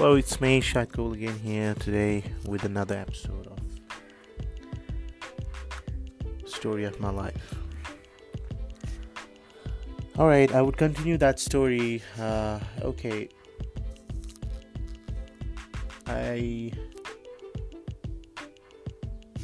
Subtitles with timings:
[0.00, 3.58] Hello, it's me, Shadkul again here today with another episode of
[6.48, 7.54] Story of My Life.
[10.18, 12.02] Alright, I would continue that story.
[12.18, 13.28] Uh, okay.
[16.06, 16.72] I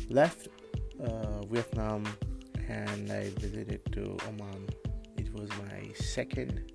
[0.09, 0.49] left
[1.05, 2.05] uh, Vietnam
[2.67, 4.71] and I visited to Oman.
[5.19, 6.73] It was my second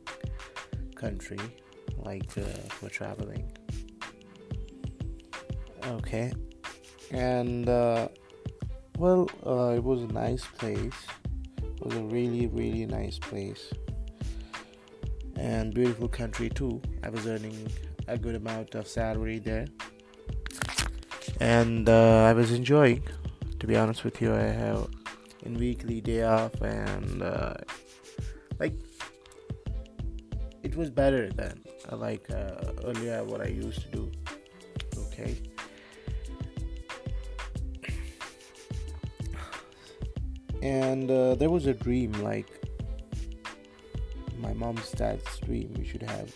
[0.93, 1.39] country
[1.98, 3.52] like uh, for traveling
[5.86, 6.32] okay.
[7.12, 8.08] And uh,
[8.98, 10.94] well uh, it was a nice place.
[11.62, 13.71] It was a really really nice place.
[15.36, 16.82] And beautiful country too.
[17.04, 17.68] I was earning
[18.07, 19.66] a good amount of salary there.
[21.40, 23.04] And uh, i was enjoying
[23.60, 24.34] to be honest with you.
[24.34, 24.88] I have
[25.43, 27.56] in weekly day off and uh,
[28.60, 28.76] like
[30.64, 34.12] it was better than uh, like uh, earlier what i used to do.
[35.08, 35.51] Okay
[40.62, 42.48] and uh, there was a dream like
[44.40, 46.34] my mom's dad's dream we should have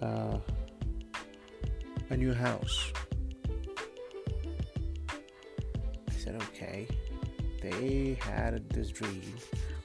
[0.00, 0.38] uh,
[2.10, 2.92] a new house.
[6.08, 6.86] I said okay.
[7.62, 9.22] They had this dream.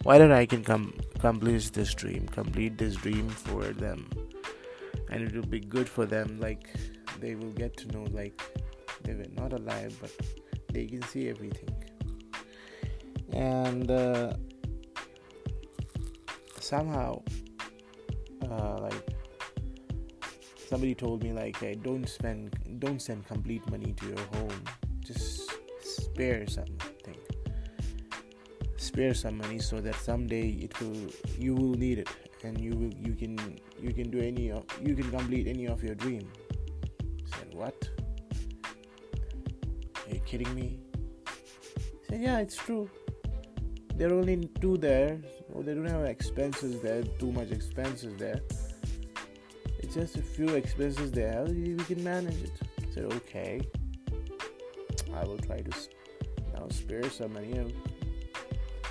[0.04, 4.10] Why don't i can come complete this dream complete this dream for them?
[5.12, 6.70] And it will be good for them like
[7.20, 8.40] they will get to know like
[9.04, 10.12] they were not alive but
[10.72, 11.79] they can see everything
[13.34, 14.34] and uh,
[16.60, 17.22] somehow
[18.50, 19.10] uh, like
[20.70, 24.64] somebody told me like hey, don't spend don't send complete money to your home.
[25.02, 25.50] Just
[25.82, 27.18] spare something.
[28.78, 32.10] Spare some money so that someday it will you will need it.
[32.44, 33.38] And you will you can
[33.80, 36.30] you can do any of you can complete any of your dream.
[37.02, 37.90] I said what?
[40.06, 40.80] Are you kidding me?
[41.28, 42.90] I said yeah it's true
[44.00, 45.20] there are only two there.
[45.50, 48.40] Well, they don't have expenses there, too much expenses there.
[49.80, 51.44] It's just a few expenses there.
[51.44, 52.54] We can manage it.
[52.80, 53.62] I said, okay.
[55.14, 55.72] I will try to
[56.54, 57.52] now spare some money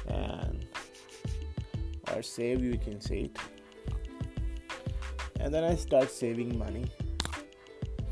[0.08, 0.66] and
[2.14, 2.62] or save.
[2.62, 3.38] You can say it.
[5.40, 6.84] And then I start saving money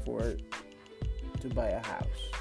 [0.03, 0.37] for
[1.41, 2.36] to buy a house.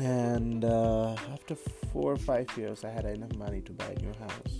[0.00, 1.54] And uh, after
[1.92, 4.56] four or five years i had enough money to buy a new house.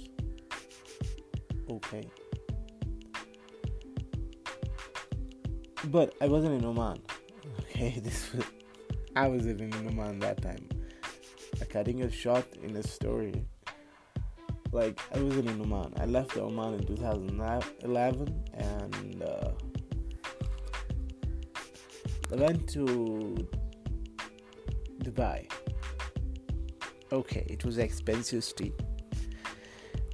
[1.71, 2.05] Okay.
[5.85, 7.01] But i wasn't in oman.
[7.61, 8.45] Okay this was
[9.17, 10.69] i was living in oman that time.
[11.59, 13.47] Like cutting it shot in the story.
[14.73, 15.95] Like i wasn't in oman.
[15.97, 19.51] I left oman in 2011 and uh,
[22.33, 23.49] i went to
[25.01, 25.51] Dubai.
[27.13, 28.73] Okay, it was expensive stay.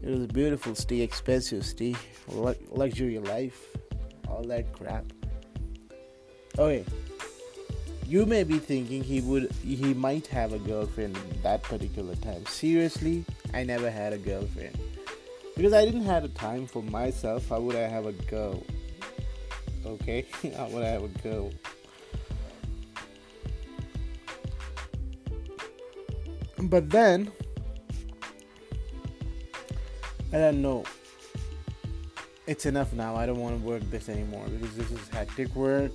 [0.03, 1.95] It was a beautiful stay, expensive stay,
[2.29, 3.77] luxury life,
[4.29, 5.05] all that crap.
[6.59, 6.85] Okay,
[8.07, 12.47] you may be thinking he would, he might have a girlfriend that particular time.
[12.47, 14.79] Seriously, I never had a girlfriend
[15.57, 17.49] because I didn't have a time for myself.
[17.49, 18.63] How would I have a girl?
[19.85, 20.27] Okay,
[20.57, 21.51] how would I have a girl?
[26.69, 27.31] But then
[30.33, 30.85] I don't know.
[32.47, 33.17] It's enough now.
[33.17, 35.93] I don't want to work this anymore because this is hectic work.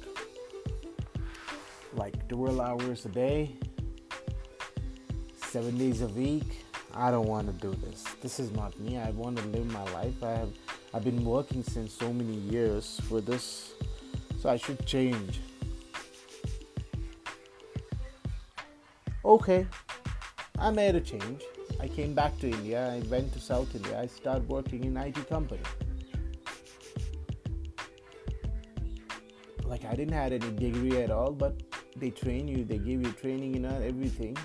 [1.93, 3.51] Like 12 hours a day,
[5.35, 6.65] seven days a week.
[6.93, 8.03] I don't want to do this.
[8.21, 8.97] This is not me.
[8.97, 10.23] I want to live my life.
[10.23, 10.49] I have
[10.93, 13.73] I've been working since so many years for this.
[14.39, 15.39] So I should change.
[19.23, 19.67] Okay,
[20.61, 21.41] I made a change.
[21.79, 22.87] I came back to India.
[22.93, 23.99] I went to South India.
[23.99, 25.63] I started working in IT company.
[29.65, 31.59] Like I didn't have any degree at all, but
[31.95, 32.63] they train you.
[32.63, 34.37] They give you training in everything,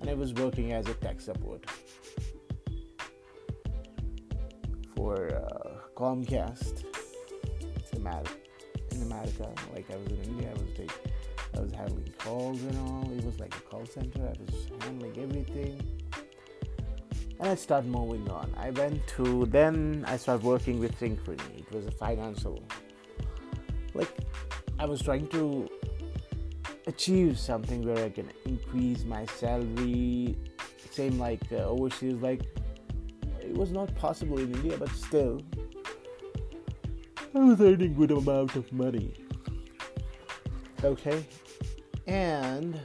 [0.00, 1.64] and I was working as a tech support
[4.96, 6.84] for uh, Comcast.
[7.76, 7.92] It's.
[7.92, 11.09] In America, like I was in India, I was taking
[11.60, 13.10] I was handling calls and all.
[13.16, 14.22] It was like a call center.
[14.22, 15.80] I was handling everything.
[17.38, 18.52] And I started moving on.
[18.56, 21.58] I went to then I started working with Synchrony.
[21.58, 22.62] It was a financial
[23.94, 24.08] like
[24.78, 25.68] I was trying to
[26.86, 30.38] achieve something where I can increase my salary.
[30.90, 32.42] Same like uh, overseas, like
[33.40, 35.40] it was not possible in India, but still,
[37.34, 39.14] I was earning good amount of money.
[40.82, 41.24] Okay,
[42.06, 42.80] and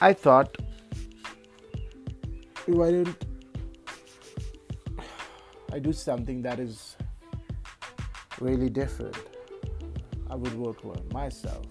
[0.00, 0.56] I thought,
[2.66, 3.24] why don't
[5.72, 6.96] I do something that is
[8.40, 9.16] really different?
[10.28, 11.64] I would work for myself.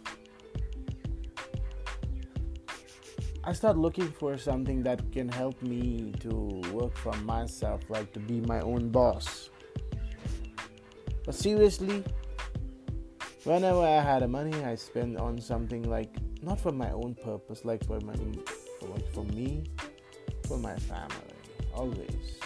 [3.43, 8.19] I start looking for something that can help me to work for myself, like to
[8.19, 9.49] be my own boss.
[11.25, 12.05] But seriously,
[13.43, 17.85] whenever I had money, I spend on something like not for my own purpose, like
[17.85, 18.15] for my,
[18.79, 19.63] for, for me,
[20.47, 21.35] for my family,
[21.73, 22.39] always.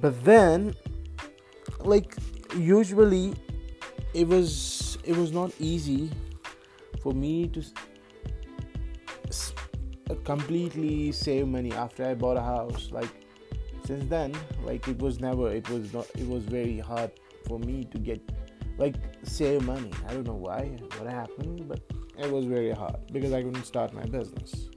[0.00, 0.74] But then,
[1.80, 2.16] like
[2.56, 3.34] usually,
[4.12, 6.10] it was it was not easy
[7.02, 7.62] for me to
[10.24, 12.90] completely save money after I bought a house.
[12.90, 13.25] Like
[13.86, 14.34] since then,
[14.64, 17.12] like it was never, it was not, it was very hard
[17.46, 18.20] for me to get
[18.78, 19.92] like save money.
[20.08, 21.80] I don't know why, what happened, but
[22.18, 24.68] it was very hard because I couldn't start my business.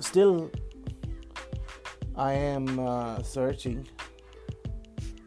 [0.00, 0.50] Still,
[2.16, 3.86] I am uh, searching.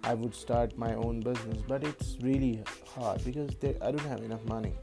[0.05, 3.49] I would start my own business, but it's really hard because
[3.81, 4.73] I don't have enough money.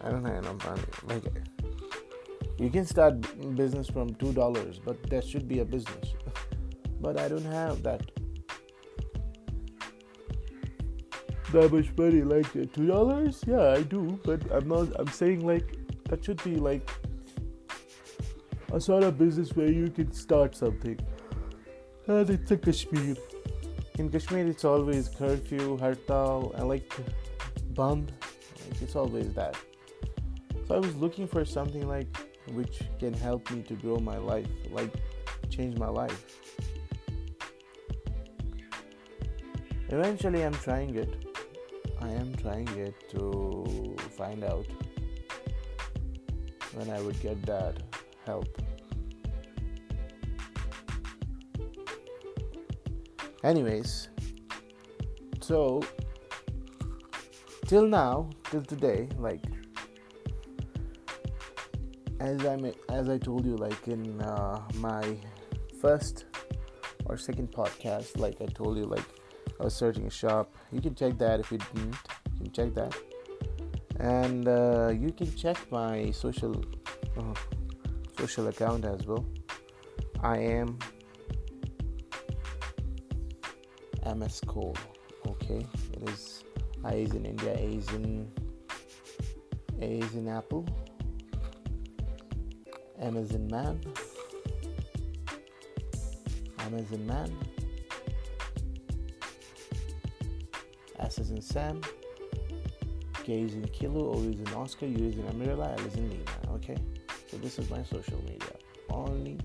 [0.00, 0.82] I don't have enough money.
[1.06, 1.61] Like
[2.62, 3.20] you can start
[3.56, 6.14] business from two dollars, but that should be a business.
[7.00, 8.02] but I don't have that
[11.52, 12.22] that much money.
[12.22, 13.42] Like uh, two dollars?
[13.46, 14.88] Yeah, I do, but I'm not.
[14.98, 15.76] I'm saying like
[16.08, 16.88] that should be like
[18.72, 20.98] a sort of business where you can start something.
[22.06, 23.16] And it's a Kashmir
[23.98, 26.92] in Kashmir it's always curfew, hartal, and like.
[27.76, 29.56] Like, it's always that.
[30.68, 32.08] So I was looking for something like
[32.50, 34.92] which can help me to grow my life, like
[35.50, 36.24] change my life.
[39.88, 41.26] Eventually, I'm trying it.
[42.00, 44.66] I am trying it to find out
[46.74, 47.82] when I would get that
[48.26, 48.48] help.
[53.44, 54.08] anyways
[55.40, 55.82] so
[57.66, 59.42] till now till today like
[62.22, 65.16] as i as i told you like in uh, my
[65.80, 66.26] first
[67.06, 69.08] or second podcast like i told you like
[69.60, 70.54] i was searching a shop.
[70.72, 71.96] You can check that if you didn't.
[72.34, 72.94] You can check that.
[74.00, 76.54] And uh, you can check my social
[77.18, 77.34] uh,
[78.18, 79.24] social account as well.
[80.20, 80.78] I am
[84.16, 84.76] MS Koul.
[85.26, 86.44] Okay, it is
[86.84, 88.30] I is in India, A is in
[89.80, 90.66] A is in Apple,
[93.02, 93.80] In man,
[96.92, 97.36] in man,
[101.00, 101.80] S is in Sam,
[103.24, 106.10] K is in Kilo, O is in Oscar, U is in Amirala, L is in
[106.10, 106.54] Lima.
[106.54, 106.76] Okay,
[107.28, 108.54] so this is my social media,
[108.88, 109.36] only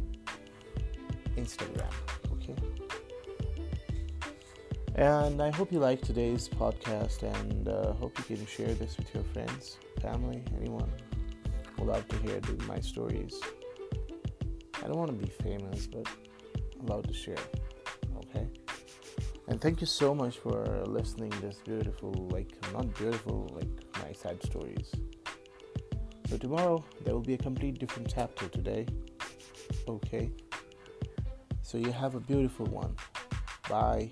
[1.35, 1.91] Instagram.
[2.33, 2.55] Okay.
[4.95, 9.11] And I hope you like today's podcast and uh, hope you can share this with
[9.15, 10.91] your friends, family, anyone
[11.79, 13.39] love to hear my stories.
[14.77, 16.07] I don't want to be famous, but
[16.81, 17.35] love to share.
[18.17, 18.47] Okay?
[19.47, 23.69] And thank you so much for listening this beautiful, like not beautiful, like
[24.01, 24.91] my sad stories.
[26.29, 28.85] So tomorrow there will be a complete different chapter today.
[29.87, 30.31] Okay?
[31.61, 32.95] So you have a beautiful one.
[33.69, 34.11] Bye.